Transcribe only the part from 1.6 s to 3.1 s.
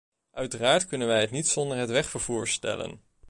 het wegvervoer stellen.